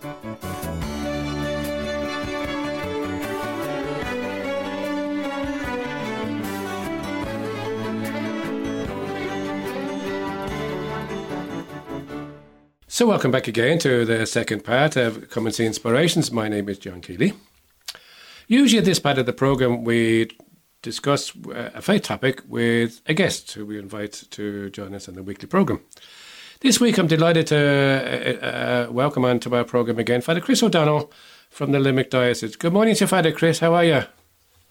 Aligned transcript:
So, 0.00 0.06
welcome 13.06 13.32
back 13.32 13.48
again 13.48 13.80
to 13.80 14.04
the 14.04 14.24
second 14.26 14.64
part 14.64 14.94
of 14.94 15.28
See 15.50 15.66
Inspirations. 15.66 16.30
My 16.30 16.48
name 16.48 16.68
is 16.68 16.78
John 16.78 17.00
Keeley. 17.00 17.32
Usually, 18.46 18.78
at 18.78 18.84
this 18.84 19.00
part 19.00 19.18
of 19.18 19.26
the 19.26 19.32
program, 19.32 19.82
we 19.82 20.30
discuss 20.82 21.32
uh, 21.48 21.70
a 21.74 21.82
faith 21.82 22.02
topic 22.02 22.42
with 22.46 23.00
a 23.06 23.14
guest 23.14 23.50
who 23.52 23.66
we 23.66 23.80
invite 23.80 24.22
to 24.30 24.70
join 24.70 24.94
us 24.94 25.08
on 25.08 25.16
the 25.16 25.24
weekly 25.24 25.48
program. 25.48 25.80
This 26.60 26.80
week, 26.80 26.98
I'm 26.98 27.06
delighted 27.06 27.46
to 27.48 27.56
uh, 28.42 28.44
uh, 28.44 28.92
welcome 28.92 29.24
onto 29.24 29.54
our 29.54 29.62
program 29.62 30.00
again 30.00 30.20
Father 30.20 30.40
Chris 30.40 30.60
O'Donnell 30.60 31.08
from 31.50 31.70
the 31.70 31.78
Limerick 31.78 32.10
Diocese. 32.10 32.56
Good 32.56 32.72
morning 32.72 32.96
to 32.96 33.06
Father 33.06 33.30
Chris. 33.30 33.60
How 33.60 33.74
are 33.74 33.84
you? 33.84 34.02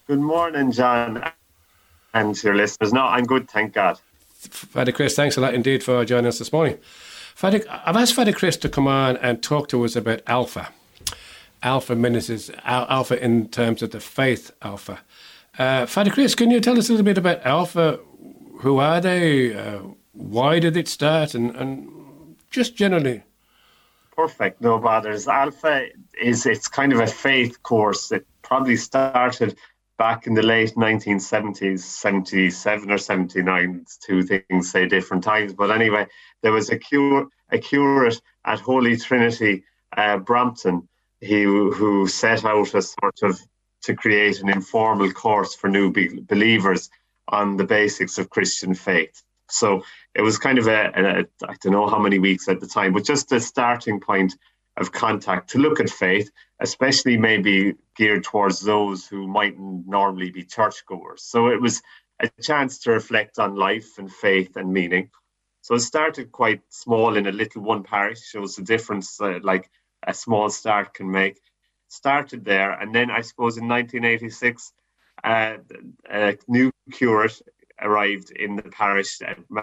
Good 0.05 0.19
morning, 0.19 0.73
John, 0.73 1.23
and 2.13 2.35
to 2.35 2.47
your 2.47 2.57
listeners. 2.57 2.91
No, 2.91 3.03
I'm 3.03 3.23
good, 3.23 3.49
thank 3.49 3.71
God. 3.71 3.97
Father 4.35 4.91
Chris, 4.91 5.15
thanks 5.15 5.37
a 5.37 5.39
lot 5.41 5.53
indeed 5.53 5.81
for 5.81 6.03
joining 6.03 6.25
us 6.25 6.39
this 6.39 6.51
morning. 6.51 6.77
Father, 7.33 7.63
I've 7.69 7.95
asked 7.95 8.15
Father 8.15 8.33
Chris 8.33 8.57
to 8.57 8.67
come 8.67 8.87
on 8.87 9.15
and 9.17 9.41
talk 9.41 9.69
to 9.69 9.85
us 9.85 9.95
about 9.95 10.21
Alpha. 10.27 10.67
Alpha 11.63 11.95
ministers, 11.95 12.51
Alpha 12.65 13.23
in 13.23 13.47
terms 13.47 13.81
of 13.81 13.91
the 13.91 14.01
faith 14.01 14.51
Alpha. 14.61 14.99
Uh, 15.57 15.85
Father 15.85 16.11
Chris, 16.11 16.35
can 16.35 16.51
you 16.51 16.59
tell 16.59 16.77
us 16.77 16.89
a 16.89 16.91
little 16.91 17.05
bit 17.05 17.17
about 17.17 17.45
Alpha? 17.45 18.01
Who 18.57 18.77
are 18.79 18.99
they? 18.99 19.55
Uh, 19.55 19.79
why 20.17 20.59
did 20.59 20.75
it 20.75 20.87
start? 20.87 21.33
And, 21.33 21.55
and 21.55 22.35
just 22.49 22.75
generally. 22.75 23.23
Perfect, 24.15 24.61
no 24.61 24.79
bothers. 24.79 25.27
Alpha 25.27 25.87
is 26.19 26.45
it's 26.45 26.67
kind 26.67 26.91
of 26.91 26.99
a 26.99 27.07
faith 27.07 27.61
course. 27.61 28.11
It 28.11 28.25
probably 28.41 28.75
started 28.75 29.55
back 29.97 30.27
in 30.27 30.33
the 30.33 30.41
late 30.41 30.73
1970s, 30.75 31.79
77 31.79 32.91
or 32.91 32.97
79. 32.97 33.85
Two 34.05 34.23
things 34.23 34.71
say 34.71 34.87
different 34.87 35.23
times, 35.23 35.53
but 35.53 35.71
anyway, 35.71 36.07
there 36.41 36.51
was 36.51 36.69
a 36.69 36.77
cure 36.77 37.27
a 37.49 37.57
curate 37.57 38.19
at 38.43 38.59
Holy 38.59 38.97
Trinity 38.97 39.63
uh, 39.95 40.17
Brompton 40.17 40.87
he, 41.21 41.43
who 41.43 42.07
set 42.07 42.43
out 42.45 42.73
a 42.73 42.81
sort 42.81 43.21
of 43.23 43.39
to 43.83 43.95
create 43.95 44.41
an 44.41 44.49
informal 44.49 45.11
course 45.11 45.55
for 45.55 45.69
new 45.69 45.91
be- 45.91 46.19
believers 46.19 46.89
on 47.27 47.57
the 47.57 47.63
basics 47.63 48.17
of 48.17 48.29
Christian 48.29 48.73
faith. 48.73 49.23
So 49.49 49.83
it 50.13 50.21
was 50.21 50.37
kind 50.37 50.57
of 50.57 50.67
a, 50.67 50.91
a 50.95 51.47
I 51.47 51.55
don't 51.61 51.73
know 51.73 51.87
how 51.87 51.99
many 51.99 52.19
weeks 52.19 52.47
at 52.47 52.59
the 52.59 52.67
time, 52.67 52.93
but 52.93 53.05
just 53.05 53.31
a 53.31 53.39
starting 53.39 53.99
point 53.99 54.35
of 54.77 54.91
contact 54.91 55.49
to 55.51 55.57
look 55.57 55.79
at 55.79 55.89
faith, 55.89 56.29
especially 56.59 57.17
maybe 57.17 57.75
geared 57.95 58.23
towards 58.23 58.61
those 58.61 59.07
who 59.07 59.27
mightn't 59.27 59.87
normally 59.87 60.31
be 60.31 60.43
churchgoers. 60.43 61.23
So 61.23 61.47
it 61.47 61.59
was 61.59 61.81
a 62.19 62.29
chance 62.41 62.79
to 62.79 62.91
reflect 62.91 63.39
on 63.39 63.55
life 63.55 63.97
and 63.97 64.11
faith 64.11 64.55
and 64.55 64.71
meaning. 64.71 65.09
So 65.61 65.75
it 65.75 65.79
started 65.79 66.31
quite 66.31 66.61
small 66.69 67.17
in 67.17 67.27
a 67.27 67.31
little 67.31 67.61
one 67.61 67.83
parish, 67.83 68.21
shows 68.21 68.55
the 68.55 68.63
difference 68.63 69.19
uh, 69.19 69.39
like 69.41 69.69
a 70.05 70.13
small 70.13 70.49
start 70.49 70.93
can 70.93 71.11
make. 71.11 71.39
Started 71.89 72.45
there, 72.45 72.71
and 72.71 72.93
then 72.93 73.09
I 73.09 73.21
suppose 73.21 73.57
in 73.57 73.67
1986, 73.67 74.73
uh, 75.23 75.57
a 76.09 76.37
new 76.47 76.71
curate 76.91 77.41
arrived 77.81 78.31
in 78.31 78.55
the 78.55 78.63
parish 78.63 79.21
uh, 79.21 79.61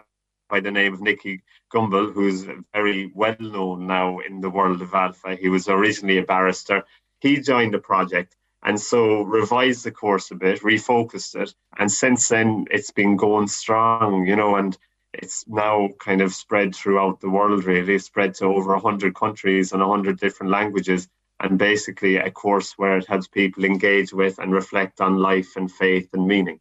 by 0.49 0.61
the 0.61 0.71
name 0.71 0.93
of 0.95 1.01
Nicky 1.01 1.43
Gumbel, 1.73 2.13
who's 2.13 2.47
very 2.73 3.11
well 3.15 3.37
known 3.41 3.87
now 3.87 4.19
in 4.21 4.41
the 4.41 4.51
world 4.51 4.83
of 4.83 4.95
Alpha. 4.95 5.37
He 5.37 5.49
was 5.49 5.69
originally 5.69 6.19
a 6.19 6.23
barrister. 6.23 6.85
He 7.21 7.41
joined 7.41 7.75
the 7.75 7.79
project 7.79 8.37
and 8.65 8.81
so 8.81 9.23
revised 9.23 9.85
the 9.85 9.91
course 9.91 10.31
a 10.31 10.35
bit, 10.35 10.61
refocused 10.63 11.41
it, 11.41 11.55
and 11.79 11.91
since 11.91 12.29
then 12.29 12.65
it's 12.71 12.91
been 12.91 13.17
going 13.17 13.47
strong, 13.47 14.27
you 14.27 14.37
know, 14.37 14.57
and 14.57 14.77
it's 15.13 15.47
now 15.47 15.91
kind 16.01 16.23
of 16.23 16.35
spread 16.35 16.75
throughout 16.75 17.21
the 17.21 17.29
world, 17.29 17.65
really, 17.65 17.99
spread 17.99 18.35
to 18.35 18.47
over 18.47 18.73
100 18.73 19.15
countries 19.15 19.73
and 19.73 19.81
100 19.81 20.19
different 20.19 20.51
languages, 20.51 21.09
and 21.41 21.59
basically 21.59 22.17
a 22.17 22.31
course 22.31 22.73
where 22.79 22.97
it 22.97 23.07
helps 23.07 23.29
people 23.29 23.65
engage 23.65 24.13
with 24.13 24.39
and 24.39 24.53
reflect 24.53 25.01
on 25.01 25.19
life 25.19 25.57
and 25.57 25.71
faith 25.71 26.09
and 26.15 26.27
meaning. 26.27 26.59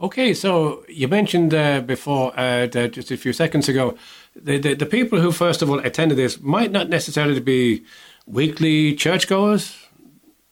Okay, 0.00 0.34
so 0.34 0.84
you 0.88 1.06
mentioned 1.08 1.54
uh, 1.54 1.80
before, 1.80 2.32
uh, 2.38 2.66
just 2.66 3.10
a 3.10 3.16
few 3.16 3.32
seconds 3.32 3.68
ago, 3.68 3.96
the, 4.34 4.58
the, 4.58 4.74
the 4.74 4.86
people 4.86 5.20
who 5.20 5.30
first 5.30 5.62
of 5.62 5.70
all 5.70 5.78
attended 5.80 6.18
this 6.18 6.40
might 6.40 6.72
not 6.72 6.88
necessarily 6.88 7.40
be 7.40 7.84
weekly 8.26 8.94
churchgoers, 8.94 9.76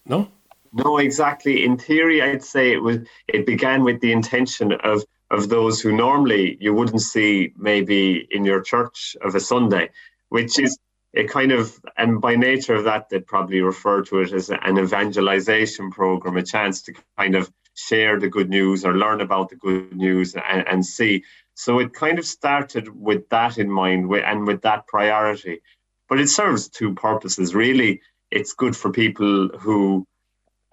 no? 0.06 0.28
No, 0.72 0.98
exactly. 0.98 1.64
In 1.64 1.78
theory, 1.78 2.22
I'd 2.22 2.44
say 2.44 2.72
it 2.72 2.82
was. 2.82 2.98
It 3.26 3.44
began 3.44 3.82
with 3.82 4.00
the 4.00 4.12
intention 4.12 4.72
of 4.72 5.04
of 5.30 5.48
those 5.48 5.80
who 5.80 5.92
normally 5.92 6.56
you 6.60 6.74
wouldn't 6.74 7.02
see 7.02 7.52
maybe 7.56 8.28
in 8.30 8.44
your 8.44 8.60
church 8.60 9.16
of 9.22 9.34
a 9.34 9.40
Sunday, 9.40 9.90
which 10.28 10.58
is 10.58 10.78
a 11.14 11.24
kind 11.24 11.52
of, 11.52 11.80
and 11.96 12.20
by 12.20 12.36
nature 12.36 12.74
of 12.74 12.84
that, 12.84 13.08
they'd 13.08 13.26
probably 13.26 13.60
refer 13.60 14.02
to 14.02 14.20
it 14.20 14.32
as 14.32 14.50
an 14.50 14.78
evangelization 14.78 15.90
program, 15.90 16.36
a 16.36 16.42
chance 16.42 16.82
to 16.82 16.94
kind 17.18 17.34
of 17.34 17.50
share 17.88 18.18
the 18.18 18.28
good 18.28 18.50
news 18.50 18.84
or 18.84 18.94
learn 18.94 19.20
about 19.20 19.48
the 19.48 19.56
good 19.56 19.96
news 19.96 20.34
and, 20.34 20.66
and 20.68 20.84
see. 20.84 21.24
So 21.54 21.78
it 21.78 21.92
kind 21.92 22.18
of 22.18 22.26
started 22.26 22.88
with 22.88 23.28
that 23.30 23.58
in 23.58 23.70
mind 23.70 24.10
and 24.12 24.46
with 24.46 24.62
that 24.62 24.86
priority. 24.86 25.60
But 26.08 26.20
it 26.20 26.28
serves 26.28 26.68
two 26.68 26.94
purposes. 26.94 27.54
Really, 27.54 28.00
it's 28.30 28.52
good 28.52 28.76
for 28.76 28.90
people 28.90 29.48
who 29.58 30.06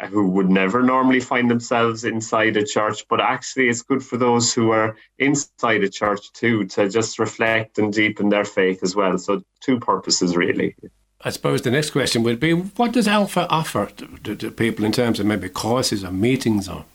who 0.09 0.27
would 0.29 0.49
never 0.49 0.83
normally 0.83 1.19
find 1.19 1.49
themselves 1.49 2.03
inside 2.03 2.55
a 2.55 2.63
church, 2.63 3.03
but 3.09 3.19
actually 3.19 3.67
it's 3.67 3.81
good 3.81 4.03
for 4.03 4.15
those 4.17 4.53
who 4.53 4.69
are 4.69 4.95
inside 5.17 5.83
a 5.83 5.89
church 5.89 6.31
too 6.33 6.65
to 6.65 6.87
just 6.87 7.17
reflect 7.17 7.79
and 7.79 7.91
deepen 7.91 8.29
their 8.29 8.45
faith 8.45 8.83
as 8.83 8.95
well. 8.95 9.17
So, 9.17 9.41
two 9.59 9.79
purposes 9.79 10.35
really. 10.35 10.75
I 11.21 11.31
suppose 11.31 11.63
the 11.63 11.71
next 11.71 11.89
question 11.89 12.21
would 12.23 12.39
be 12.39 12.53
what 12.53 12.91
does 12.91 13.07
Alpha 13.07 13.47
offer 13.49 13.87
to, 13.87 14.07
to, 14.23 14.35
to 14.35 14.51
people 14.51 14.85
in 14.85 14.91
terms 14.91 15.19
of 15.19 15.25
maybe 15.25 15.49
courses 15.49 16.03
or 16.03 16.11
meetings 16.11 16.69
or? 16.69 16.85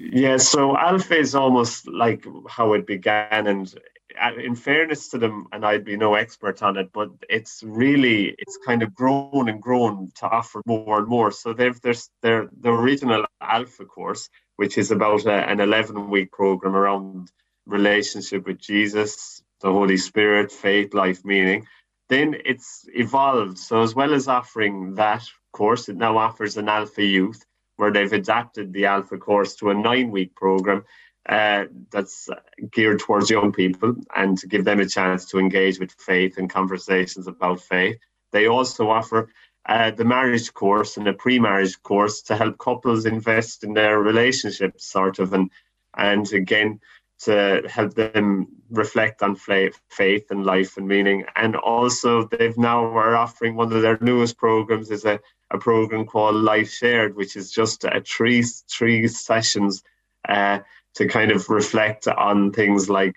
Yeah, 0.00 0.38
so 0.38 0.76
Alpha 0.76 1.18
is 1.18 1.34
almost 1.34 1.88
like 1.88 2.24
how 2.48 2.72
it 2.72 2.86
began, 2.86 3.46
and 3.46 3.74
uh, 4.20 4.32
in 4.36 4.54
fairness 4.54 5.08
to 5.08 5.18
them, 5.18 5.46
and 5.52 5.64
I'd 5.64 5.84
be 5.84 5.96
no 5.96 6.14
expert 6.14 6.62
on 6.62 6.76
it, 6.76 6.92
but 6.92 7.10
it's 7.28 7.62
really 7.62 8.34
it's 8.38 8.58
kind 8.64 8.82
of 8.82 8.94
grown 8.94 9.48
and 9.48 9.60
grown 9.60 10.10
to 10.16 10.26
offer 10.26 10.62
more 10.66 10.98
and 10.98 11.08
more. 11.08 11.30
So 11.30 11.52
they've 11.52 11.78
there's 11.80 12.08
their 12.22 12.48
the 12.60 12.70
original 12.70 13.26
Alpha 13.40 13.84
course, 13.84 14.28
which 14.56 14.78
is 14.78 14.90
about 14.90 15.26
a, 15.26 15.32
an 15.32 15.60
11 15.60 16.08
week 16.08 16.32
program 16.32 16.74
around 16.74 17.30
relationship 17.66 18.46
with 18.46 18.58
Jesus, 18.58 19.42
the 19.60 19.70
Holy 19.70 19.96
Spirit, 19.96 20.52
faith, 20.52 20.94
life, 20.94 21.24
meaning. 21.24 21.66
Then 22.08 22.36
it's 22.44 22.86
evolved. 22.94 23.58
So 23.58 23.82
as 23.82 23.94
well 23.94 24.14
as 24.14 24.28
offering 24.28 24.94
that 24.96 25.24
course, 25.52 25.88
it 25.88 25.96
now 25.96 26.18
offers 26.18 26.56
an 26.56 26.68
Alpha 26.68 27.04
Youth, 27.04 27.44
where 27.76 27.90
they've 27.90 28.12
adapted 28.12 28.72
the 28.72 28.86
Alpha 28.86 29.18
course 29.18 29.54
to 29.56 29.70
a 29.70 29.74
nine 29.74 30.10
week 30.10 30.34
program 30.34 30.84
uh, 31.28 31.64
that's 31.90 32.28
geared 32.70 32.98
towards 33.00 33.30
young 33.30 33.52
people 33.52 33.94
and 34.14 34.38
to 34.38 34.46
give 34.46 34.64
them 34.64 34.80
a 34.80 34.88
chance 34.88 35.26
to 35.26 35.38
engage 35.38 35.78
with 35.78 35.92
faith 35.92 36.38
and 36.38 36.50
conversations 36.50 37.26
about 37.26 37.60
faith. 37.60 37.96
They 38.32 38.46
also 38.46 38.90
offer 38.90 39.28
uh, 39.66 39.92
the 39.92 40.04
marriage 40.04 40.52
course 40.52 40.96
and 40.96 41.06
a 41.06 41.12
pre-marriage 41.12 41.80
course 41.82 42.22
to 42.22 42.36
help 42.36 42.58
couples 42.58 43.06
invest 43.06 43.62
in 43.62 43.74
their 43.74 44.00
relationships, 44.00 44.84
sort 44.86 45.18
of, 45.18 45.32
and 45.32 45.50
and 45.94 46.32
again 46.32 46.80
to 47.20 47.62
help 47.68 47.94
them 47.94 48.48
reflect 48.70 49.22
on 49.22 49.36
faith 49.36 50.30
and 50.30 50.44
life 50.44 50.76
and 50.76 50.88
meaning. 50.88 51.24
And 51.36 51.54
also, 51.54 52.26
they've 52.26 52.58
now 52.58 52.84
are 52.86 53.14
offering 53.14 53.54
one 53.54 53.72
of 53.72 53.82
their 53.82 53.98
newest 54.00 54.36
programs 54.36 54.90
is 54.90 55.04
a, 55.04 55.20
a 55.52 55.58
program 55.58 56.06
called 56.06 56.36
Life 56.36 56.70
Shared, 56.70 57.14
which 57.14 57.36
is 57.36 57.52
just 57.52 57.84
a 57.84 58.00
three 58.00 58.42
three 58.42 59.06
sessions. 59.08 59.82
Uh, 60.28 60.60
to 60.94 61.06
kind 61.08 61.30
of 61.30 61.48
reflect 61.48 62.06
on 62.06 62.52
things 62.52 62.88
like 62.88 63.16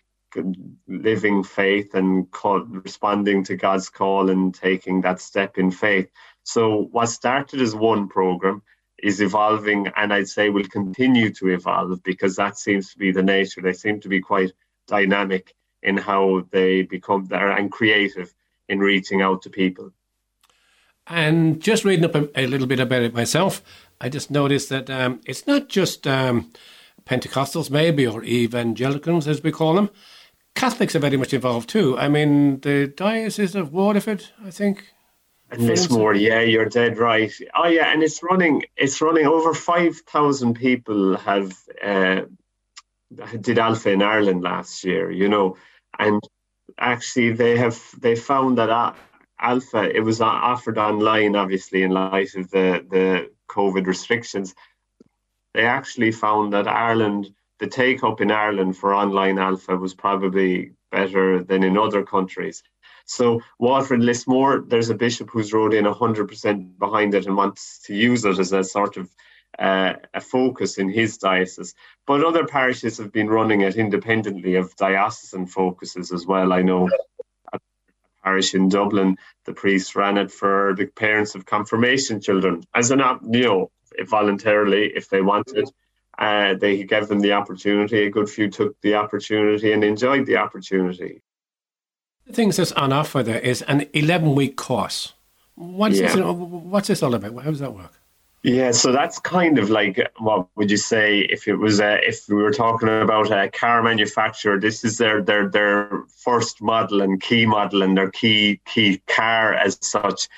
living 0.87 1.43
faith 1.43 1.93
and 1.93 2.29
call, 2.31 2.61
responding 2.61 3.43
to 3.45 3.55
God's 3.55 3.89
call 3.89 4.29
and 4.29 4.53
taking 4.53 5.01
that 5.01 5.21
step 5.21 5.57
in 5.57 5.71
faith. 5.71 6.09
So, 6.43 6.87
what 6.91 7.07
started 7.07 7.61
as 7.61 7.75
one 7.75 8.07
program 8.07 8.61
is 9.01 9.21
evolving, 9.21 9.87
and 9.95 10.13
I'd 10.13 10.27
say 10.27 10.49
will 10.49 10.65
continue 10.65 11.31
to 11.33 11.49
evolve 11.49 12.03
because 12.03 12.35
that 12.35 12.57
seems 12.57 12.91
to 12.91 12.97
be 12.97 13.11
the 13.11 13.23
nature. 13.23 13.61
They 13.61 13.73
seem 13.73 13.99
to 14.01 14.09
be 14.09 14.21
quite 14.21 14.51
dynamic 14.87 15.53
in 15.83 15.97
how 15.97 16.45
they 16.51 16.83
become 16.83 17.25
there 17.25 17.51
and 17.51 17.71
creative 17.71 18.33
in 18.67 18.79
reaching 18.79 19.21
out 19.21 19.43
to 19.43 19.49
people. 19.49 19.91
And 21.07 21.61
just 21.61 21.85
reading 21.85 22.05
up 22.05 22.15
a, 22.15 22.29
a 22.39 22.47
little 22.47 22.67
bit 22.67 22.79
about 22.79 23.03
it 23.03 23.13
myself, 23.13 23.61
I 24.01 24.09
just 24.09 24.31
noticed 24.31 24.69
that 24.69 24.89
um, 24.89 25.21
it's 25.25 25.47
not 25.47 25.69
just. 25.69 26.07
Um, 26.07 26.51
Pentecostals, 27.05 27.69
maybe, 27.69 28.07
or 28.07 28.23
evangelicals, 28.23 29.27
as 29.27 29.43
we 29.43 29.51
call 29.51 29.75
them. 29.75 29.89
Catholics 30.55 30.95
are 30.95 30.99
very 30.99 31.17
much 31.17 31.33
involved 31.33 31.69
too. 31.69 31.97
I 31.97 32.07
mean, 32.07 32.61
the 32.61 32.87
Diocese 32.87 33.55
of 33.55 33.71
Waterford, 33.71 34.25
I 34.43 34.51
think. 34.51 34.91
And 35.51 35.67
Lismore, 35.67 36.15
yeah, 36.15 36.41
you're 36.41 36.65
dead 36.65 36.97
right. 36.97 37.31
Oh 37.55 37.67
yeah, 37.67 37.93
and 37.93 38.01
it's 38.01 38.23
running. 38.23 38.63
It's 38.75 39.01
running 39.01 39.27
over 39.27 39.53
five 39.53 39.97
thousand 39.97 40.55
people 40.55 41.17
have 41.17 41.53
uh, 41.83 42.21
did 43.39 43.59
Alpha 43.59 43.91
in 43.91 44.01
Ireland 44.01 44.41
last 44.41 44.83
year. 44.83 45.11
You 45.11 45.29
know, 45.29 45.57
and 45.99 46.19
actually 46.79 47.33
they 47.33 47.57
have 47.57 47.79
they 47.99 48.15
found 48.15 48.57
that 48.57 48.95
Alpha 49.39 49.95
it 49.95 50.01
was 50.01 50.21
offered 50.21 50.77
online, 50.77 51.35
obviously 51.35 51.83
in 51.83 51.91
light 51.91 52.35
of 52.35 52.49
the 52.51 52.85
the 52.89 53.31
COVID 53.49 53.85
restrictions. 53.85 54.55
They 55.53 55.65
actually 55.65 56.11
found 56.11 56.53
that 56.53 56.67
Ireland, 56.67 57.33
the 57.59 57.67
take 57.67 58.03
up 58.03 58.21
in 58.21 58.31
Ireland 58.31 58.77
for 58.77 58.93
online 58.93 59.39
Alpha 59.39 59.77
was 59.77 59.93
probably 59.93 60.73
better 60.91 61.43
than 61.43 61.63
in 61.63 61.77
other 61.77 62.03
countries. 62.03 62.63
So 63.05 63.41
Waterford 63.59 64.01
Lismore, 64.01 64.63
there's 64.67 64.89
a 64.89 64.95
bishop 64.95 65.29
who's 65.29 65.53
wrote 65.53 65.73
in 65.73 65.85
100% 65.85 66.79
behind 66.79 67.13
it 67.13 67.27
and 67.27 67.37
wants 67.37 67.79
to 67.85 67.93
use 67.93 68.25
it 68.25 68.39
as 68.39 68.51
a 68.51 68.63
sort 68.63 68.97
of 68.97 69.09
uh, 69.59 69.93
a 70.13 70.19
focus 70.19 70.77
in 70.77 70.89
his 70.89 71.17
diocese. 71.17 71.75
But 72.07 72.23
other 72.23 72.45
parishes 72.45 72.97
have 72.97 73.11
been 73.11 73.29
running 73.29 73.61
it 73.61 73.77
independently 73.77 74.55
of 74.55 74.75
diocesan 74.75 75.45
focuses 75.45 76.11
as 76.11 76.25
well. 76.25 76.51
I 76.51 76.61
know 76.61 76.89
parish 78.25 78.53
in 78.55 78.67
Dublin, 78.67 79.17
the 79.45 79.53
priest 79.53 79.95
ran 79.95 80.17
it 80.17 80.31
for 80.31 80.73
the 80.77 80.87
parents 80.87 81.35
of 81.35 81.45
confirmation 81.45 82.19
children 82.19 82.63
as 82.73 82.91
an, 82.91 82.99
you 83.31 83.43
know, 83.43 83.71
if 83.97 84.09
voluntarily 84.09 84.91
if 84.95 85.09
they 85.09 85.21
wanted. 85.21 85.69
Uh, 86.17 86.55
they 86.55 86.83
gave 86.83 87.07
them 87.07 87.19
the 87.19 87.33
opportunity. 87.33 88.05
A 88.05 88.09
good 88.09 88.29
few 88.29 88.49
took 88.49 88.79
the 88.81 88.95
opportunity 88.95 89.73
and 89.73 89.83
enjoyed 89.83 90.25
the 90.25 90.37
opportunity. 90.37 91.21
The 92.25 92.33
things 92.33 92.57
that's 92.57 92.71
on 92.71 92.91
offer 92.93 93.21
there 93.21 93.39
is 93.39 93.61
an 93.63 93.87
11 93.93 94.33
week 94.33 94.55
course. 94.55 95.13
What's, 95.55 95.99
yeah. 95.99 96.15
this, 96.15 96.25
what's 96.25 96.87
this 96.87 97.03
all 97.03 97.13
about? 97.13 97.43
How 97.43 97.51
does 97.51 97.59
that 97.59 97.73
work? 97.73 97.93
Yeah, 98.45 98.69
so 98.73 98.91
that's 98.91 99.17
kind 99.17 99.57
of 99.57 99.71
like 99.71 99.99
what 100.19 100.47
would 100.55 100.69
you 100.69 100.77
say 100.77 101.21
if 101.21 101.47
it 101.47 101.55
was 101.55 101.79
a, 101.79 101.97
if 102.07 102.29
we 102.29 102.35
were 102.35 102.51
talking 102.51 102.87
about 102.87 103.31
a 103.31 103.49
car 103.49 103.81
manufacturer? 103.81 104.59
This 104.59 104.83
is 104.83 104.99
their 104.99 105.23
their 105.23 105.49
their 105.49 106.03
first 106.23 106.61
model 106.61 107.01
and 107.01 107.19
key 107.19 107.47
model 107.47 107.81
and 107.81 107.97
their 107.97 108.11
key 108.11 108.61
key 108.67 109.01
car 109.07 109.55
as 109.55 109.79
such. 109.81 110.29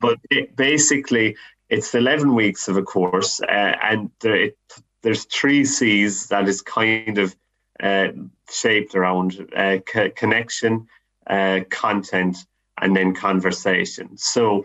But 0.00 0.18
it, 0.30 0.56
basically, 0.56 1.36
it's 1.68 1.94
eleven 1.94 2.34
weeks 2.34 2.68
of 2.68 2.78
a 2.78 2.82
course, 2.82 3.42
uh, 3.42 3.76
and 3.82 4.10
there, 4.20 4.36
it, 4.36 4.58
there's 5.02 5.26
three 5.26 5.66
C's 5.66 6.28
that 6.28 6.48
is 6.48 6.62
kind 6.62 7.18
of 7.18 7.36
uh, 7.82 8.08
shaped 8.50 8.94
around 8.94 9.46
uh, 9.54 9.76
co- 9.84 10.08
connection, 10.08 10.86
uh, 11.26 11.60
content, 11.68 12.38
and 12.80 12.96
then 12.96 13.14
conversation. 13.14 14.16
So, 14.16 14.64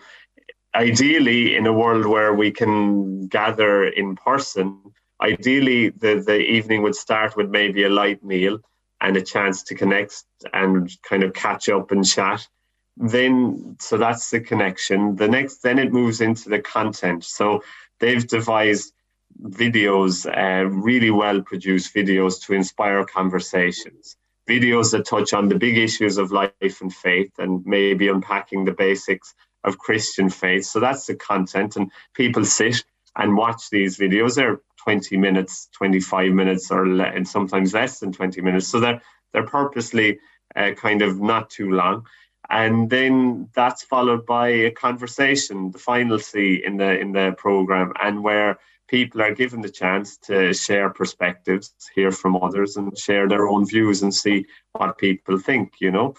ideally, 0.75 1.55
in 1.55 1.67
a 1.67 1.73
world 1.73 2.05
where 2.05 2.33
we 2.33 2.51
can 2.51 3.27
gather 3.27 3.85
in 3.85 4.15
person, 4.15 4.79
ideally 5.21 5.89
the, 5.89 6.23
the 6.25 6.39
evening 6.39 6.81
would 6.83 6.95
start 6.95 7.35
with 7.35 7.49
maybe 7.49 7.83
a 7.83 7.89
light 7.89 8.23
meal 8.23 8.59
and 8.99 9.17
a 9.17 9.21
chance 9.21 9.63
to 9.63 9.75
connect 9.75 10.23
and 10.53 10.91
kind 11.01 11.23
of 11.23 11.33
catch 11.33 11.69
up 11.69 11.91
and 11.91 12.05
chat. 12.05 12.47
Then, 12.97 13.77
so 13.79 13.97
that's 13.97 14.29
the 14.29 14.39
connection. 14.39 15.15
The 15.15 15.27
next, 15.27 15.63
then 15.63 15.79
it 15.79 15.93
moves 15.93 16.21
into 16.21 16.49
the 16.49 16.59
content. 16.59 17.23
So 17.23 17.63
they've 17.99 18.25
devised 18.25 18.93
videos, 19.41 20.25
uh, 20.25 20.69
really 20.69 21.09
well 21.09 21.41
produced 21.41 21.95
videos 21.95 22.41
to 22.45 22.53
inspire 22.53 23.05
conversations 23.05 24.17
videos 24.49 24.91
that 24.91 25.05
touch 25.05 25.33
on 25.33 25.47
the 25.47 25.55
big 25.55 25.77
issues 25.77 26.17
of 26.17 26.31
life 26.31 26.81
and 26.81 26.93
faith 26.93 27.31
and 27.37 27.63
maybe 27.65 28.07
unpacking 28.07 28.65
the 28.65 28.71
basics 28.71 29.33
of 29.63 29.77
Christian 29.77 30.29
faith. 30.29 30.65
So 30.65 30.79
that's 30.79 31.05
the 31.05 31.15
content, 31.15 31.75
and 31.75 31.91
people 32.13 32.45
sit 32.45 32.83
and 33.15 33.35
watch 33.35 33.69
these 33.69 33.97
videos. 33.97 34.35
They're 34.35 34.61
20 34.83 35.17
minutes, 35.17 35.69
25 35.77 36.31
minutes, 36.31 36.71
or 36.71 36.87
le- 36.87 37.03
and 37.03 37.27
sometimes 37.27 37.73
less 37.73 37.99
than 37.99 38.11
20 38.11 38.41
minutes. 38.41 38.67
So 38.67 38.79
they're 38.79 39.01
they're 39.33 39.45
purposely 39.45 40.19
uh, 40.55 40.71
kind 40.71 41.01
of 41.01 41.19
not 41.21 41.49
too 41.49 41.71
long. 41.71 42.05
And 42.49 42.89
then 42.89 43.49
that's 43.55 43.83
followed 43.83 44.25
by 44.25 44.49
a 44.49 44.71
conversation, 44.71 45.71
the 45.71 45.79
final 45.79 46.19
C 46.19 46.61
in 46.65 46.77
the 46.77 46.99
in 46.99 47.11
the 47.11 47.33
program, 47.37 47.93
and 48.01 48.23
where 48.23 48.59
people 48.89 49.21
are 49.21 49.33
given 49.33 49.61
the 49.61 49.69
chance 49.69 50.17
to 50.17 50.53
share 50.53 50.89
perspectives, 50.89 51.73
hear 51.95 52.11
from 52.11 52.35
others, 52.35 52.75
and 52.75 52.97
share 52.97 53.29
their 53.29 53.47
own 53.47 53.65
views 53.65 54.01
and 54.01 54.13
see 54.13 54.45
what 54.73 54.97
people 54.97 55.37
think, 55.37 55.75
you 55.79 55.91
know. 55.91 56.13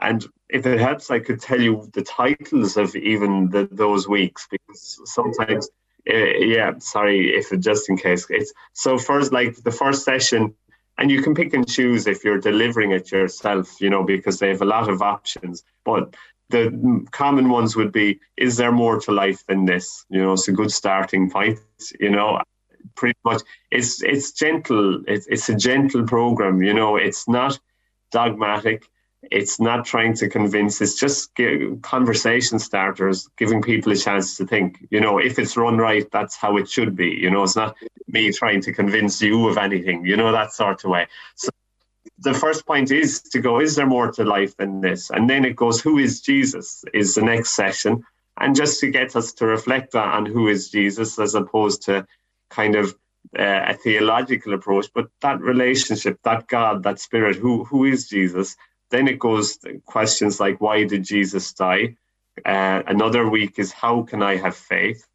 And 0.00 0.26
if 0.48 0.66
it 0.66 0.80
helps, 0.80 1.10
I 1.10 1.18
could 1.18 1.40
tell 1.40 1.60
you 1.60 1.88
the 1.92 2.02
titles 2.02 2.76
of 2.76 2.94
even 2.94 3.50
the, 3.50 3.68
those 3.70 4.08
weeks 4.08 4.46
because 4.50 5.00
sometimes, 5.04 5.68
uh, 6.08 6.14
yeah, 6.14 6.72
sorry, 6.78 7.36
if 7.36 7.52
it, 7.52 7.58
just 7.58 7.88
in 7.88 7.96
case 7.96 8.26
it's 8.30 8.52
so 8.72 8.98
first, 8.98 9.32
like 9.32 9.56
the 9.56 9.72
first 9.72 10.04
session, 10.04 10.54
and 10.98 11.10
you 11.10 11.20
can 11.22 11.34
pick 11.34 11.52
and 11.52 11.68
choose 11.68 12.06
if 12.06 12.24
you're 12.24 12.40
delivering 12.40 12.92
it 12.92 13.12
yourself, 13.12 13.80
you 13.80 13.90
know, 13.90 14.02
because 14.02 14.38
they 14.38 14.48
have 14.48 14.62
a 14.62 14.66
lot 14.66 14.88
of 14.88 15.02
options. 15.02 15.62
But 15.84 16.14
the 16.48 17.06
common 17.10 17.48
ones 17.48 17.76
would 17.76 17.92
be 17.92 18.20
is 18.36 18.56
there 18.56 18.72
more 18.72 19.00
to 19.00 19.12
life 19.12 19.44
than 19.46 19.64
this 19.64 20.04
you 20.08 20.20
know 20.20 20.32
it's 20.32 20.48
a 20.48 20.52
good 20.52 20.70
starting 20.70 21.30
point 21.30 21.58
you 21.98 22.10
know 22.10 22.40
pretty 22.94 23.18
much 23.24 23.42
it's 23.70 24.02
it's 24.02 24.32
gentle 24.32 25.02
it's, 25.08 25.26
it's 25.26 25.48
a 25.48 25.54
gentle 25.54 26.04
program 26.04 26.62
you 26.62 26.72
know 26.72 26.96
it's 26.96 27.28
not 27.28 27.58
dogmatic 28.12 28.88
it's 29.30 29.60
not 29.60 29.84
trying 29.84 30.14
to 30.14 30.28
convince 30.28 30.80
it's 30.80 30.98
just 30.98 31.30
conversation 31.82 32.58
starters 32.58 33.28
giving 33.36 33.62
people 33.62 33.92
a 33.92 33.96
chance 33.96 34.36
to 34.36 34.46
think 34.46 34.86
you 34.90 35.00
know 35.00 35.18
if 35.18 35.38
it's 35.38 35.56
run 35.56 35.78
right 35.78 36.10
that's 36.10 36.36
how 36.36 36.56
it 36.56 36.68
should 36.68 36.96
be 36.96 37.08
you 37.08 37.30
know 37.30 37.42
it's 37.42 37.56
not 37.56 37.76
me 38.08 38.32
trying 38.32 38.60
to 38.60 38.72
convince 38.72 39.20
you 39.22 39.48
of 39.48 39.58
anything 39.58 40.04
you 40.04 40.16
know 40.16 40.32
that 40.32 40.52
sort 40.52 40.84
of 40.84 40.90
way 40.90 41.06
so 41.34 41.48
the 42.18 42.34
first 42.34 42.66
point 42.66 42.90
is 42.90 43.20
to 43.20 43.40
go, 43.40 43.60
is 43.60 43.76
there 43.76 43.86
more 43.86 44.10
to 44.12 44.24
life 44.24 44.56
than 44.56 44.80
this? 44.80 45.10
And 45.10 45.28
then 45.28 45.44
it 45.44 45.56
goes, 45.56 45.80
who 45.80 45.98
is 45.98 46.20
Jesus? 46.20 46.84
Is 46.94 47.14
the 47.14 47.22
next 47.22 47.50
session. 47.50 48.04
And 48.38 48.54
just 48.54 48.80
to 48.80 48.90
get 48.90 49.16
us 49.16 49.32
to 49.34 49.46
reflect 49.46 49.94
on 49.94 50.26
who 50.26 50.48
is 50.48 50.70
Jesus 50.70 51.18
as 51.18 51.34
opposed 51.34 51.82
to 51.82 52.06
kind 52.50 52.76
of 52.76 52.96
uh, 53.38 53.64
a 53.68 53.74
theological 53.74 54.54
approach, 54.54 54.86
but 54.94 55.08
that 55.20 55.40
relationship, 55.40 56.18
that 56.22 56.46
God, 56.46 56.82
that 56.84 57.00
spirit, 57.00 57.36
who 57.36 57.64
who 57.64 57.84
is 57.84 58.08
Jesus? 58.08 58.56
Then 58.90 59.08
it 59.08 59.18
goes 59.18 59.58
questions 59.84 60.40
like 60.40 60.60
why 60.60 60.84
did 60.84 61.04
Jesus 61.04 61.52
die? 61.52 61.96
Uh, 62.44 62.82
another 62.86 63.28
week 63.28 63.58
is 63.58 63.72
how 63.72 64.02
can 64.02 64.22
I 64.22 64.36
have 64.36 64.56
faith? 64.56 65.06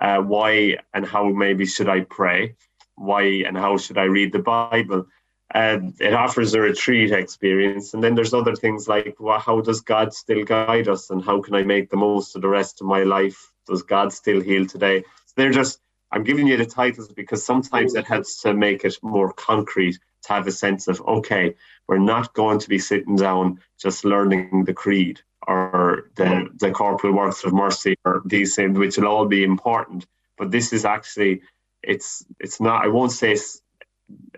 Uh, 0.00 0.18
why 0.18 0.78
and 0.92 1.06
how 1.06 1.30
maybe 1.30 1.66
should 1.66 1.88
I 1.88 2.00
pray? 2.00 2.56
Why 2.96 3.22
and 3.46 3.56
how 3.56 3.78
should 3.78 3.98
I 3.98 4.04
read 4.04 4.32
the 4.32 4.40
Bible? 4.40 5.06
it 5.54 6.12
offers 6.12 6.54
a 6.54 6.60
retreat 6.60 7.12
experience. 7.12 7.94
And 7.94 8.02
then 8.02 8.14
there's 8.14 8.34
other 8.34 8.54
things 8.54 8.88
like 8.88 9.16
well, 9.18 9.38
how 9.38 9.60
does 9.60 9.80
God 9.80 10.12
still 10.12 10.44
guide 10.44 10.88
us, 10.88 11.10
and 11.10 11.24
how 11.24 11.40
can 11.40 11.54
I 11.54 11.62
make 11.62 11.90
the 11.90 11.96
most 11.96 12.36
of 12.36 12.42
the 12.42 12.48
rest 12.48 12.80
of 12.80 12.86
my 12.86 13.02
life? 13.04 13.52
Does 13.66 13.82
God 13.82 14.12
still 14.12 14.40
heal 14.40 14.66
today? 14.66 15.02
So 15.26 15.32
they're 15.36 15.50
just 15.52 15.80
I'm 16.12 16.24
giving 16.24 16.46
you 16.46 16.56
the 16.56 16.66
titles 16.66 17.08
because 17.08 17.44
sometimes 17.44 17.94
it 17.94 18.06
helps 18.06 18.40
to 18.42 18.54
make 18.54 18.84
it 18.84 18.96
more 19.02 19.32
concrete 19.32 19.98
to 20.22 20.32
have 20.32 20.46
a 20.46 20.52
sense 20.52 20.88
of 20.88 21.00
okay, 21.02 21.54
we're 21.88 21.98
not 21.98 22.34
going 22.34 22.58
to 22.58 22.68
be 22.68 22.78
sitting 22.78 23.16
down 23.16 23.60
just 23.78 24.04
learning 24.04 24.64
the 24.64 24.74
creed 24.74 25.20
or 25.46 26.10
the 26.16 26.48
the 26.56 26.70
corporal 26.70 27.12
works 27.12 27.44
of 27.44 27.52
mercy 27.52 27.96
or 28.04 28.22
these 28.24 28.56
things, 28.56 28.78
which 28.78 28.96
will 28.96 29.06
all 29.06 29.26
be 29.26 29.44
important. 29.44 30.06
But 30.36 30.50
this 30.50 30.72
is 30.72 30.84
actually 30.84 31.42
it's 31.82 32.24
it's 32.40 32.60
not 32.60 32.84
I 32.84 32.88
won't 32.88 33.12
say 33.12 33.32
it's 33.32 33.62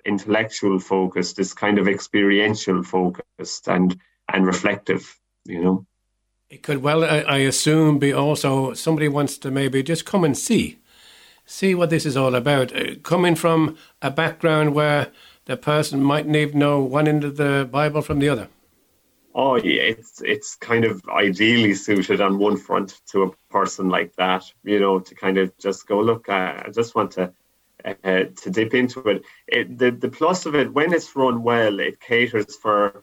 intellectual 0.05 0.79
focused, 0.79 1.39
it's 1.39 1.55
kind 1.55 1.79
of 1.79 1.89
experiential 1.89 2.83
focused 2.83 3.69
and 3.69 3.99
and 4.29 4.47
reflective, 4.47 5.19
you 5.45 5.63
know. 5.63 5.87
It 6.51 6.63
could 6.63 6.83
well, 6.83 7.05
I, 7.05 7.21
I, 7.21 7.37
assume, 7.39 7.99
be 7.99 8.13
also 8.13 8.73
somebody 8.73 9.09
wants 9.09 9.37
to 9.39 9.51
maybe 9.51 9.83
just 9.83 10.07
come 10.07 10.25
and 10.25 10.37
see, 10.37 10.79
see 11.45 11.75
what 11.75 11.91
this 11.91 12.07
is 12.07 12.17
all 12.17 12.35
about. 12.35 12.75
Uh, 12.75 12.95
coming 13.03 13.35
from 13.35 13.77
a 14.01 14.11
background 14.11 14.75
where 14.75 15.09
the 15.49 15.57
person 15.57 16.03
mightn't 16.03 16.37
even 16.37 16.59
know 16.59 16.79
one 16.81 17.09
end 17.09 17.25
of 17.25 17.37
the 17.37 17.67
Bible 17.73 18.03
from 18.03 18.21
the 18.21 18.29
other. 18.29 18.49
Oh 19.35 19.57
yeah, 19.57 19.83
it's 19.83 20.21
it's 20.23 20.55
kind 20.57 20.85
of 20.85 21.03
ideally 21.09 21.75
suited 21.75 22.21
on 22.21 22.39
one 22.39 22.57
front 22.57 23.01
to 23.13 23.23
a 23.25 23.31
person 23.51 23.89
like 23.89 24.15
that, 24.17 24.45
you 24.63 24.79
know, 24.79 25.01
to 25.01 25.15
kind 25.15 25.39
of 25.39 25.57
just 25.59 25.87
go 25.89 26.01
look. 26.01 26.29
Uh, 26.29 26.63
I 26.67 26.71
just 26.71 26.95
want 26.95 27.13
to 27.13 27.33
uh, 27.85 28.25
to 28.43 28.51
dip 28.51 28.75
into 28.75 29.01
it. 29.09 29.23
it. 29.47 29.79
the, 29.79 29.91
the 29.91 30.11
plus 30.11 30.45
of 30.45 30.55
it, 30.55 30.73
when 30.73 30.93
it's 30.93 31.17
run 31.17 31.43
well, 31.43 31.81
it 31.81 32.01
caters 32.01 32.57
for 32.57 33.03